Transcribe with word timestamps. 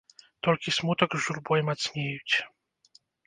Толькі 0.45 0.73
смутак 0.77 1.11
з 1.17 1.21
журбой 1.27 1.65
мацнеюць. 1.69 2.35